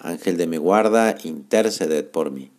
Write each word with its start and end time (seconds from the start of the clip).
Ángel 0.00 0.36
de 0.36 0.46
mi 0.46 0.56
guarda, 0.56 1.16
interceded 1.22 2.06
por 2.06 2.30
mí. 2.30 2.50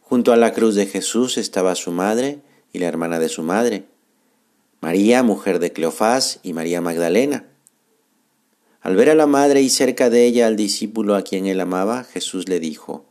Junto 0.00 0.32
a 0.32 0.36
la 0.36 0.52
cruz 0.52 0.74
de 0.74 0.86
Jesús 0.86 1.38
estaba 1.38 1.74
su 1.74 1.90
madre 1.90 2.40
y 2.72 2.78
la 2.78 2.86
hermana 2.86 3.18
de 3.18 3.28
su 3.28 3.42
madre, 3.42 3.86
María, 4.80 5.22
mujer 5.22 5.60
de 5.60 5.72
Cleofás, 5.72 6.40
y 6.42 6.52
María 6.52 6.80
Magdalena. 6.80 7.46
Al 8.82 8.96
ver 8.96 9.08
a 9.08 9.14
la 9.14 9.26
madre 9.26 9.62
y 9.62 9.70
cerca 9.70 10.10
de 10.10 10.26
ella 10.26 10.46
al 10.46 10.56
discípulo 10.56 11.14
a 11.14 11.22
quien 11.22 11.46
él 11.46 11.58
amaba, 11.60 12.04
Jesús 12.04 12.48
le 12.50 12.60
dijo, 12.60 13.06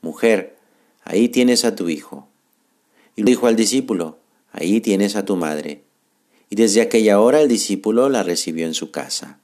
Mujer, 0.00 0.56
ahí 1.04 1.28
tienes 1.28 1.66
a 1.66 1.74
tu 1.74 1.90
hijo. 1.90 2.28
Y 3.14 3.24
dijo 3.24 3.46
al 3.46 3.56
discípulo, 3.56 4.16
Ahí 4.52 4.80
tienes 4.80 5.16
a 5.16 5.24
tu 5.26 5.36
madre. 5.36 5.82
Y 6.48 6.56
desde 6.56 6.80
aquella 6.80 7.20
hora 7.20 7.42
el 7.42 7.48
discípulo 7.48 8.08
la 8.08 8.22
recibió 8.22 8.66
en 8.66 8.74
su 8.74 8.90
casa. 8.90 9.38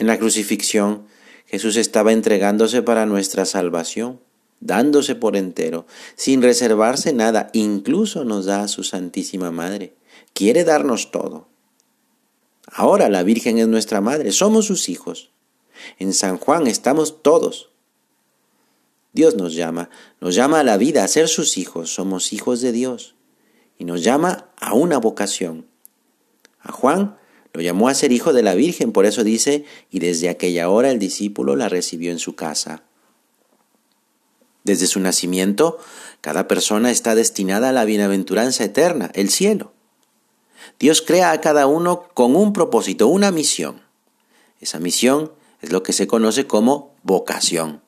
En 0.00 0.06
la 0.06 0.18
crucifixión, 0.18 1.04
Jesús 1.44 1.76
estaba 1.76 2.12
entregándose 2.12 2.80
para 2.80 3.04
nuestra 3.04 3.44
salvación, 3.44 4.18
dándose 4.58 5.14
por 5.14 5.36
entero, 5.36 5.86
sin 6.16 6.40
reservarse 6.40 7.12
nada, 7.12 7.50
incluso 7.52 8.24
nos 8.24 8.46
da 8.46 8.62
a 8.62 8.68
su 8.68 8.82
Santísima 8.82 9.50
Madre. 9.50 9.92
Quiere 10.32 10.64
darnos 10.64 11.10
todo. 11.10 11.48
Ahora 12.66 13.10
la 13.10 13.22
Virgen 13.24 13.58
es 13.58 13.68
nuestra 13.68 14.00
Madre, 14.00 14.32
somos 14.32 14.64
sus 14.64 14.88
hijos. 14.88 15.32
En 15.98 16.14
San 16.14 16.38
Juan 16.38 16.66
estamos 16.66 17.22
todos. 17.22 17.68
Dios 19.12 19.34
nos 19.34 19.54
llama, 19.54 19.90
nos 20.18 20.34
llama 20.34 20.60
a 20.60 20.64
la 20.64 20.78
vida, 20.78 21.04
a 21.04 21.08
ser 21.08 21.28
sus 21.28 21.58
hijos, 21.58 21.92
somos 21.92 22.32
hijos 22.32 22.62
de 22.62 22.72
Dios. 22.72 23.16
Y 23.76 23.84
nos 23.84 24.02
llama 24.02 24.48
a 24.56 24.72
una 24.72 24.96
vocación. 24.96 25.66
A 26.60 26.72
Juan 26.72 27.19
lo 27.52 27.60
llamó 27.60 27.88
a 27.88 27.94
ser 27.94 28.12
hijo 28.12 28.32
de 28.32 28.42
la 28.42 28.54
Virgen, 28.54 28.92
por 28.92 29.06
eso 29.06 29.24
dice, 29.24 29.64
y 29.90 29.98
desde 29.98 30.28
aquella 30.28 30.68
hora 30.68 30.90
el 30.90 30.98
discípulo 30.98 31.56
la 31.56 31.68
recibió 31.68 32.12
en 32.12 32.18
su 32.18 32.36
casa. 32.36 32.84
Desde 34.62 34.86
su 34.86 35.00
nacimiento, 35.00 35.78
cada 36.20 36.46
persona 36.46 36.90
está 36.90 37.14
destinada 37.14 37.70
a 37.70 37.72
la 37.72 37.84
bienaventuranza 37.84 38.64
eterna, 38.64 39.10
el 39.14 39.30
cielo. 39.30 39.72
Dios 40.78 41.02
crea 41.02 41.32
a 41.32 41.40
cada 41.40 41.66
uno 41.66 42.08
con 42.14 42.36
un 42.36 42.52
propósito, 42.52 43.08
una 43.08 43.30
misión. 43.30 43.82
Esa 44.60 44.78
misión 44.78 45.32
es 45.62 45.72
lo 45.72 45.82
que 45.82 45.92
se 45.92 46.06
conoce 46.06 46.46
como 46.46 46.94
vocación. 47.02 47.82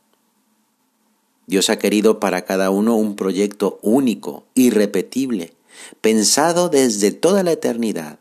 Dios 1.46 1.70
ha 1.70 1.78
querido 1.78 2.18
para 2.18 2.44
cada 2.44 2.70
uno 2.70 2.96
un 2.96 3.14
proyecto 3.14 3.78
único, 3.82 4.46
irrepetible, 4.54 5.54
pensado 6.00 6.68
desde 6.68 7.12
toda 7.12 7.42
la 7.42 7.52
eternidad. 7.52 8.18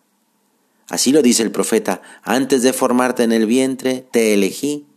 Así 0.92 1.14
lo 1.14 1.22
dice 1.22 1.42
el 1.42 1.54
profeta, 1.54 2.02
antes 2.22 2.64
de 2.64 2.74
formarte 2.74 3.24
en 3.24 3.32
el 3.32 3.46
vientre, 3.46 4.06
te 4.12 4.34
elegí, 4.34 4.88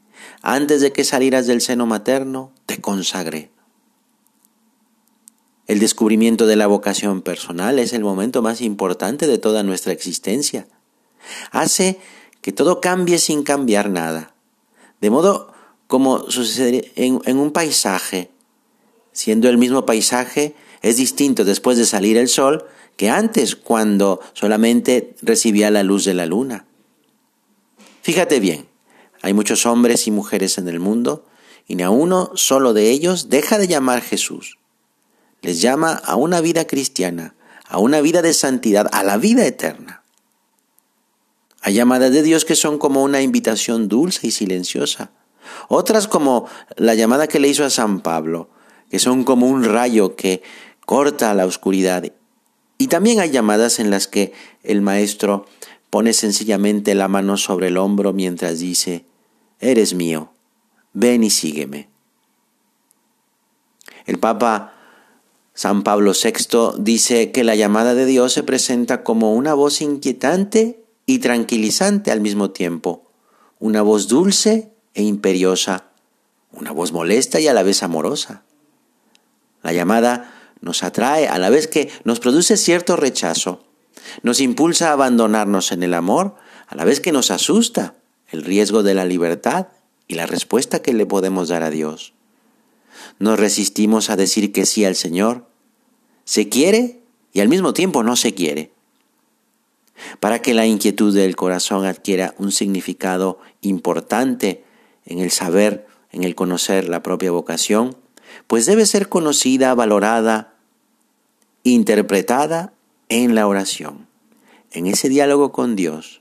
antes 0.42 0.80
de 0.80 0.92
que 0.92 1.04
salieras 1.04 1.46
del 1.46 1.60
seno 1.60 1.86
materno, 1.86 2.50
te 2.66 2.80
consagré. 2.80 3.52
El 5.68 5.78
descubrimiento 5.78 6.48
de 6.48 6.56
la 6.56 6.66
vocación 6.66 7.22
personal 7.22 7.78
es 7.78 7.92
el 7.92 8.02
momento 8.02 8.42
más 8.42 8.60
importante 8.60 9.28
de 9.28 9.38
toda 9.38 9.62
nuestra 9.62 9.92
existencia. 9.92 10.66
Hace 11.52 12.00
que 12.40 12.50
todo 12.50 12.80
cambie 12.80 13.18
sin 13.18 13.44
cambiar 13.44 13.88
nada. 13.88 14.34
De 15.00 15.10
modo 15.10 15.52
como 15.86 16.28
sucede 16.28 16.90
en, 16.96 17.20
en 17.24 17.38
un 17.38 17.52
paisaje. 17.52 18.32
Siendo 19.12 19.48
el 19.48 19.58
mismo 19.58 19.86
paisaje, 19.86 20.56
es 20.84 20.98
distinto 20.98 21.46
después 21.46 21.78
de 21.78 21.86
salir 21.86 22.18
el 22.18 22.28
sol 22.28 22.66
que 22.98 23.08
antes 23.08 23.56
cuando 23.56 24.20
solamente 24.34 25.16
recibía 25.22 25.70
la 25.70 25.82
luz 25.82 26.04
de 26.04 26.12
la 26.12 26.26
luna. 26.26 26.66
Fíjate 28.02 28.38
bien, 28.38 28.68
hay 29.22 29.32
muchos 29.32 29.64
hombres 29.64 30.06
y 30.06 30.10
mujeres 30.10 30.58
en 30.58 30.68
el 30.68 30.80
mundo 30.80 31.24
y 31.66 31.76
ni 31.76 31.84
a 31.84 31.88
uno 31.88 32.32
solo 32.34 32.74
de 32.74 32.90
ellos 32.90 33.30
deja 33.30 33.56
de 33.56 33.66
llamar 33.66 34.02
Jesús. 34.02 34.58
Les 35.40 35.62
llama 35.62 35.94
a 35.94 36.16
una 36.16 36.42
vida 36.42 36.66
cristiana, 36.66 37.34
a 37.66 37.78
una 37.78 38.02
vida 38.02 38.20
de 38.20 38.34
santidad, 38.34 38.86
a 38.92 39.02
la 39.04 39.16
vida 39.16 39.46
eterna. 39.46 40.02
Hay 41.62 41.72
llamadas 41.72 42.12
de 42.12 42.22
Dios 42.22 42.44
que 42.44 42.56
son 42.56 42.76
como 42.76 43.02
una 43.02 43.22
invitación 43.22 43.88
dulce 43.88 44.26
y 44.26 44.32
silenciosa. 44.32 45.12
Otras 45.68 46.08
como 46.08 46.46
la 46.76 46.94
llamada 46.94 47.26
que 47.26 47.40
le 47.40 47.48
hizo 47.48 47.64
a 47.64 47.70
San 47.70 48.00
Pablo, 48.00 48.50
que 48.90 48.98
son 48.98 49.24
como 49.24 49.48
un 49.48 49.64
rayo 49.64 50.14
que 50.14 50.42
corta 50.86 51.34
la 51.34 51.46
oscuridad 51.46 52.04
y 52.78 52.88
también 52.88 53.20
hay 53.20 53.30
llamadas 53.30 53.78
en 53.78 53.90
las 53.90 54.08
que 54.08 54.32
el 54.62 54.82
maestro 54.82 55.46
pone 55.90 56.12
sencillamente 56.12 56.94
la 56.94 57.08
mano 57.08 57.36
sobre 57.36 57.68
el 57.68 57.76
hombro 57.76 58.12
mientras 58.12 58.58
dice, 58.58 59.04
Eres 59.60 59.94
mío, 59.94 60.32
ven 60.92 61.22
y 61.22 61.30
sígueme. 61.30 61.88
El 64.06 64.18
Papa 64.18 64.74
San 65.54 65.84
Pablo 65.84 66.12
VI 66.12 66.82
dice 66.82 67.30
que 67.30 67.44
la 67.44 67.54
llamada 67.54 67.94
de 67.94 68.06
Dios 68.06 68.32
se 68.32 68.42
presenta 68.42 69.04
como 69.04 69.34
una 69.34 69.54
voz 69.54 69.80
inquietante 69.80 70.84
y 71.06 71.20
tranquilizante 71.20 72.10
al 72.10 72.20
mismo 72.20 72.50
tiempo, 72.50 73.08
una 73.60 73.82
voz 73.82 74.08
dulce 74.08 74.72
e 74.94 75.04
imperiosa, 75.04 75.86
una 76.50 76.72
voz 76.72 76.92
molesta 76.92 77.38
y 77.38 77.46
a 77.46 77.54
la 77.54 77.62
vez 77.62 77.84
amorosa. 77.84 78.42
La 79.62 79.72
llamada 79.72 80.33
nos 80.64 80.82
atrae 80.82 81.28
a 81.28 81.38
la 81.38 81.50
vez 81.50 81.68
que 81.68 81.90
nos 82.04 82.20
produce 82.20 82.56
cierto 82.56 82.96
rechazo. 82.96 83.62
Nos 84.22 84.40
impulsa 84.40 84.88
a 84.88 84.92
abandonarnos 84.92 85.72
en 85.72 85.82
el 85.82 85.92
amor, 85.92 86.36
a 86.66 86.74
la 86.74 86.84
vez 86.84 87.00
que 87.00 87.12
nos 87.12 87.30
asusta 87.30 87.94
el 88.30 88.42
riesgo 88.42 88.82
de 88.82 88.94
la 88.94 89.04
libertad 89.04 89.68
y 90.08 90.14
la 90.14 90.26
respuesta 90.26 90.80
que 90.80 90.94
le 90.94 91.04
podemos 91.04 91.48
dar 91.48 91.62
a 91.62 91.70
Dios. 91.70 92.14
Nos 93.18 93.38
resistimos 93.38 94.08
a 94.08 94.16
decir 94.16 94.52
que 94.52 94.64
sí 94.64 94.86
al 94.86 94.96
Señor. 94.96 95.46
Se 96.24 96.48
quiere 96.48 97.02
y 97.34 97.40
al 97.40 97.48
mismo 97.48 97.74
tiempo 97.74 98.02
no 98.02 98.16
se 98.16 98.34
quiere. 98.34 98.72
Para 100.18 100.40
que 100.40 100.54
la 100.54 100.66
inquietud 100.66 101.14
del 101.14 101.36
corazón 101.36 101.84
adquiera 101.84 102.34
un 102.38 102.52
significado 102.52 103.38
importante 103.60 104.64
en 105.04 105.18
el 105.18 105.30
saber, 105.30 105.86
en 106.10 106.24
el 106.24 106.34
conocer 106.34 106.88
la 106.88 107.02
propia 107.02 107.30
vocación, 107.30 107.96
pues 108.46 108.64
debe 108.64 108.86
ser 108.86 109.08
conocida, 109.08 109.74
valorada, 109.74 110.53
interpretada 111.64 112.74
en 113.08 113.34
la 113.34 113.48
oración, 113.48 114.06
en 114.70 114.86
ese 114.86 115.08
diálogo 115.08 115.50
con 115.50 115.76
Dios. 115.76 116.20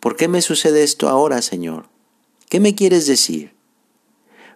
¿Por 0.00 0.16
qué 0.16 0.28
me 0.28 0.42
sucede 0.42 0.82
esto 0.82 1.08
ahora, 1.08 1.42
Señor? 1.42 1.88
¿Qué 2.48 2.58
me 2.58 2.74
quieres 2.74 3.06
decir? 3.06 3.54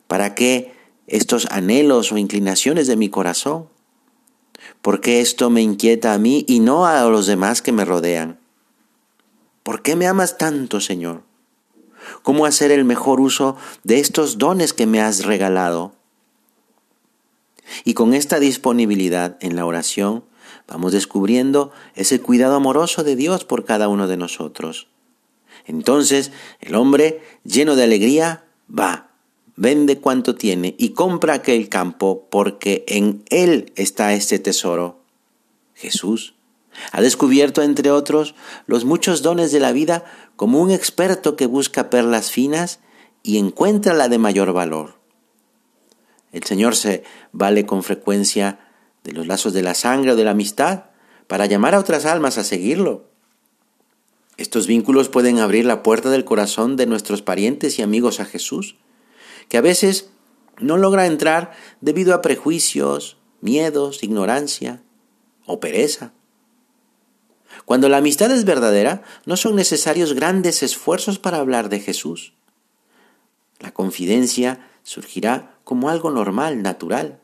¿Para 0.09 0.34
qué 0.34 0.75
estos 1.06 1.47
anhelos 1.50 2.10
o 2.10 2.19
inclinaciones 2.19 2.88
de 2.88 2.97
mi 2.97 3.09
corazón? 3.09 3.69
¿Por 4.82 5.00
qué 5.00 5.20
esto 5.20 5.50
me 5.50 5.62
inquieta 5.62 6.14
a 6.14 6.19
mí 6.19 6.44
y 6.48 6.60
no 6.60 6.87
a 6.87 7.04
los 7.04 7.26
demás 7.26 7.62
que 7.62 7.72
me 7.72 7.84
rodean? 7.84 8.41
¿Por 9.62 9.82
qué 9.82 9.94
me 9.94 10.06
amas 10.06 10.37
tanto, 10.37 10.81
Señor? 10.81 11.23
¿Cómo 12.23 12.44
hacer 12.44 12.73
el 12.73 12.84
mejor 12.84 13.20
uso 13.20 13.56
de 13.82 14.00
estos 14.00 14.38
dones 14.38 14.73
que 14.73 14.87
me 14.87 15.00
has 15.00 15.25
regalado? 15.25 15.94
Y 17.85 17.94
con 17.94 18.15
esta 18.15 18.38
disponibilidad 18.38 19.37
en 19.41 19.56
la 19.56 19.67
oración 19.67 20.25
vamos 20.69 20.93
descubriendo 20.93 21.73
ese 21.94 22.21
cuidado 22.21 22.55
amoroso 22.55 23.05
de 23.05 23.17
Dios 23.17 23.44
por 23.44 23.65
cada 23.65 23.88
uno 23.88 24.06
de 24.06 24.17
nosotros. 24.17 24.88
Entonces 25.67 26.32
el 26.61 26.75
hombre, 26.75 27.23
lleno 27.44 27.76
de 27.76 27.85
alegría, 27.85 28.44
va, 28.71 29.11
vende 29.56 29.99
cuanto 29.99 30.35
tiene 30.35 30.75
y 30.79 30.91
compra 30.91 31.35
aquel 31.35 31.69
campo 31.69 32.26
porque 32.31 32.85
en 32.88 33.25
él 33.31 33.73
está 33.77 34.15
este 34.15 34.38
tesoro. 34.38 35.00
Jesús 35.75 36.35
ha 36.93 37.00
descubierto, 37.00 37.62
entre 37.62 37.91
otros, 37.91 38.35
los 38.67 38.85
muchos 38.85 39.23
dones 39.23 39.53
de 39.53 39.61
la 39.61 39.73
vida 39.73 40.05
como 40.37 40.61
un 40.61 40.70
experto 40.70 41.37
que 41.37 41.47
busca 41.47 41.91
perlas 41.91 42.31
finas 42.31 42.81
y 43.23 43.38
encuentra 43.38 43.94
la 43.94 44.09
de 44.09 44.19
mayor 44.19 44.53
valor. 44.53 44.99
El 46.34 46.42
Señor 46.42 46.75
se 46.75 47.04
vale 47.31 47.64
con 47.64 47.84
frecuencia 47.84 48.58
de 49.04 49.12
los 49.12 49.28
lazos 49.28 49.52
de 49.52 49.62
la 49.62 49.75
sangre 49.75 50.10
o 50.10 50.16
de 50.16 50.25
la 50.25 50.32
amistad 50.32 50.86
para 51.28 51.46
llamar 51.46 51.76
a 51.76 51.78
otras 51.78 52.06
almas 52.06 52.38
a 52.38 52.44
seguirlo. 52.44 53.08
Estos 54.36 54.66
vínculos 54.66 55.08
pueden 55.08 55.38
abrir 55.38 55.64
la 55.64 55.84
puerta 55.84 56.10
del 56.10 56.25
corazón 56.25 56.75
de 56.75 56.86
nuestros 56.86 57.22
parientes 57.22 57.78
y 57.78 57.82
amigos 57.82 58.19
a 58.19 58.25
Jesús, 58.25 58.75
que 59.48 59.58
a 59.58 59.60
veces 59.60 60.10
no 60.58 60.76
logra 60.76 61.06
entrar 61.06 61.52
debido 61.81 62.12
a 62.14 62.20
prejuicios, 62.20 63.16
miedos, 63.40 64.02
ignorancia 64.02 64.82
o 65.46 65.60
pereza. 65.60 66.14
Cuando 67.64 67.88
la 67.88 67.98
amistad 67.98 68.32
es 68.32 68.44
verdadera, 68.44 69.04
no 69.25 69.36
son 69.36 69.54
necesarios 69.54 70.14
grandes 70.14 70.64
esfuerzos 70.64 71.20
para 71.20 71.38
hablar 71.38 71.69
de 71.69 71.78
Jesús. 71.78 72.34
La 73.60 73.72
confidencia 73.72 74.69
surgirá 74.82 75.54
como 75.64 75.88
algo 75.88 76.11
normal, 76.11 76.62
natural. 76.62 77.20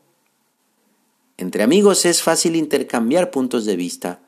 Entre 1.37 1.63
amigos 1.63 2.05
es 2.05 2.21
fácil 2.21 2.55
intercambiar 2.55 3.31
puntos 3.31 3.65
de 3.65 3.75
vista, 3.75 4.19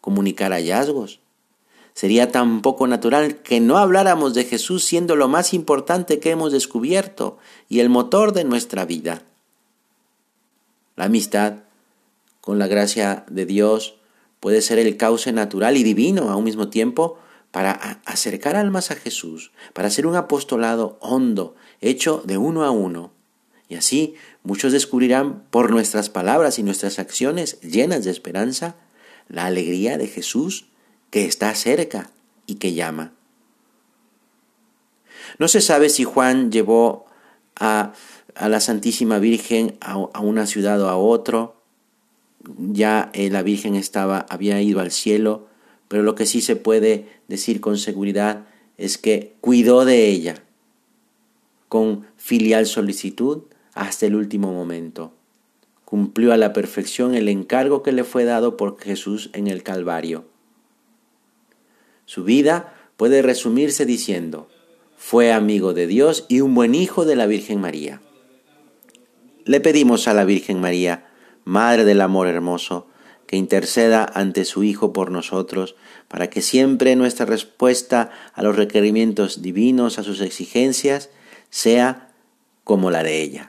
comunicar 0.00 0.52
hallazgos. 0.52 1.20
Sería 1.94 2.30
tan 2.30 2.62
poco 2.62 2.86
natural 2.86 3.42
que 3.42 3.60
no 3.60 3.78
habláramos 3.78 4.34
de 4.34 4.44
Jesús 4.44 4.84
siendo 4.84 5.16
lo 5.16 5.28
más 5.28 5.54
importante 5.54 6.20
que 6.20 6.30
hemos 6.30 6.52
descubierto 6.52 7.38
y 7.68 7.80
el 7.80 7.88
motor 7.88 8.32
de 8.32 8.44
nuestra 8.44 8.84
vida. 8.84 9.22
La 10.96 11.06
amistad, 11.06 11.64
con 12.40 12.58
la 12.58 12.66
gracia 12.66 13.24
de 13.28 13.46
Dios, 13.46 13.96
puede 14.40 14.62
ser 14.62 14.78
el 14.78 14.96
cauce 14.96 15.32
natural 15.32 15.76
y 15.76 15.82
divino 15.82 16.30
a 16.30 16.36
un 16.36 16.44
mismo 16.44 16.68
tiempo 16.68 17.18
para 17.50 17.72
acercar 18.06 18.56
almas 18.56 18.90
a 18.90 18.96
Jesús, 18.96 19.52
para 19.74 19.88
hacer 19.88 20.06
un 20.06 20.16
apostolado 20.16 20.96
hondo, 21.00 21.54
hecho 21.80 22.22
de 22.24 22.38
uno 22.38 22.64
a 22.64 22.70
uno. 22.70 23.12
Y 23.72 23.74
así 23.74 24.16
muchos 24.42 24.70
descubrirán 24.70 25.44
por 25.48 25.70
nuestras 25.70 26.10
palabras 26.10 26.58
y 26.58 26.62
nuestras 26.62 26.98
acciones 26.98 27.58
llenas 27.62 28.04
de 28.04 28.10
esperanza 28.10 28.76
la 29.30 29.46
alegría 29.46 29.96
de 29.96 30.08
Jesús 30.08 30.66
que 31.08 31.24
está 31.24 31.54
cerca 31.54 32.10
y 32.46 32.56
que 32.56 32.74
llama. 32.74 33.14
No 35.38 35.48
se 35.48 35.62
sabe 35.62 35.88
si 35.88 36.04
Juan 36.04 36.52
llevó 36.52 37.06
a, 37.58 37.94
a 38.34 38.50
la 38.50 38.60
Santísima 38.60 39.18
Virgen 39.18 39.78
a, 39.80 39.96
una 40.20 40.44
ciudad 40.44 40.78
o 40.82 40.90
a 40.90 40.98
otro. 40.98 41.56
Ya 42.58 43.10
eh, 43.14 43.30
la 43.30 43.42
Virgen 43.42 43.74
estaba, 43.74 44.26
había 44.28 44.60
ido 44.60 44.80
al 44.80 44.90
cielo, 44.90 45.48
pero 45.88 46.02
lo 46.02 46.14
que 46.14 46.26
sí 46.26 46.42
se 46.42 46.56
puede 46.56 47.08
decir 47.26 47.62
con 47.62 47.78
seguridad 47.78 48.44
es 48.76 48.98
que 48.98 49.34
cuidó 49.40 49.86
de 49.86 50.08
ella 50.08 50.44
con 51.70 52.06
filial 52.18 52.66
solicitud 52.66 53.44
hasta 53.74 54.06
el 54.06 54.14
último 54.14 54.52
momento. 54.52 55.12
Cumplió 55.84 56.32
a 56.32 56.36
la 56.36 56.52
perfección 56.52 57.14
el 57.14 57.28
encargo 57.28 57.82
que 57.82 57.92
le 57.92 58.04
fue 58.04 58.24
dado 58.24 58.56
por 58.56 58.78
Jesús 58.78 59.30
en 59.32 59.46
el 59.46 59.62
Calvario. 59.62 60.24
Su 62.06 62.24
vida 62.24 62.74
puede 62.96 63.22
resumirse 63.22 63.86
diciendo, 63.86 64.48
fue 64.96 65.32
amigo 65.32 65.74
de 65.74 65.86
Dios 65.86 66.26
y 66.28 66.40
un 66.40 66.54
buen 66.54 66.74
hijo 66.74 67.04
de 67.04 67.16
la 67.16 67.26
Virgen 67.26 67.60
María. 67.60 68.00
Le 69.44 69.60
pedimos 69.60 70.06
a 70.06 70.14
la 70.14 70.24
Virgen 70.24 70.60
María, 70.60 71.10
Madre 71.44 71.84
del 71.84 72.00
Amor 72.00 72.28
Hermoso, 72.28 72.86
que 73.26 73.36
interceda 73.36 74.04
ante 74.04 74.44
su 74.44 74.62
Hijo 74.62 74.92
por 74.92 75.10
nosotros, 75.10 75.74
para 76.06 76.30
que 76.30 76.42
siempre 76.42 76.94
nuestra 76.96 77.26
respuesta 77.26 78.10
a 78.34 78.42
los 78.42 78.56
requerimientos 78.56 79.42
divinos, 79.42 79.98
a 79.98 80.02
sus 80.02 80.20
exigencias, 80.20 81.10
sea 81.50 82.12
como 82.62 82.90
la 82.90 83.02
de 83.02 83.22
ella. 83.22 83.48